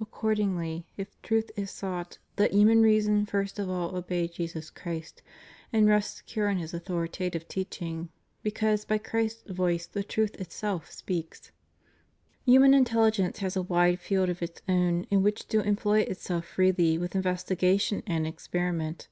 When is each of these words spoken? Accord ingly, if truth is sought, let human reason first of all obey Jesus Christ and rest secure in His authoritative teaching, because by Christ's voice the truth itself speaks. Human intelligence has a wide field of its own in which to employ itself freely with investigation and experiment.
Accord 0.00 0.38
ingly, 0.38 0.84
if 0.96 1.20
truth 1.20 1.50
is 1.54 1.70
sought, 1.70 2.16
let 2.38 2.52
human 2.54 2.80
reason 2.80 3.26
first 3.26 3.58
of 3.58 3.68
all 3.68 3.94
obey 3.96 4.26
Jesus 4.26 4.70
Christ 4.70 5.20
and 5.74 5.86
rest 5.86 6.16
secure 6.16 6.48
in 6.48 6.56
His 6.56 6.72
authoritative 6.72 7.46
teaching, 7.48 8.08
because 8.42 8.86
by 8.86 8.96
Christ's 8.96 9.42
voice 9.50 9.86
the 9.86 10.02
truth 10.02 10.36
itself 10.40 10.90
speaks. 10.90 11.50
Human 12.46 12.72
intelligence 12.72 13.40
has 13.40 13.56
a 13.56 13.62
wide 13.62 14.00
field 14.00 14.30
of 14.30 14.40
its 14.42 14.62
own 14.66 15.04
in 15.10 15.22
which 15.22 15.46
to 15.48 15.60
employ 15.60 16.00
itself 16.00 16.46
freely 16.46 16.96
with 16.96 17.14
investigation 17.14 18.02
and 18.06 18.26
experiment. 18.26 19.08